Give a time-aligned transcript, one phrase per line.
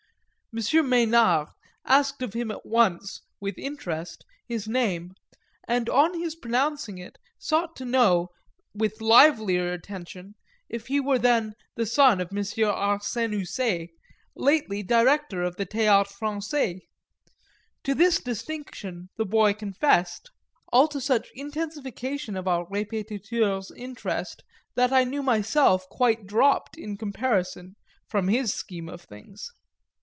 [0.53, 0.59] M.
[0.89, 1.47] Mesnard
[1.85, 5.13] asked of him at once, with interest, his name,
[5.65, 8.27] and on his pronouncing it sought to know,
[8.73, 10.35] with livelier attention,
[10.67, 12.39] if he were then the son of M.
[12.39, 13.91] Arsène Houssaye,
[14.35, 16.79] lately director of the Théâtre Français.
[17.85, 20.31] To this distinction the boy confessed
[20.67, 24.43] all to such intensification of our répétiteur's interest
[24.75, 27.77] that I knew myself quite dropped, in comparison,
[28.09, 29.49] from his scheme of things.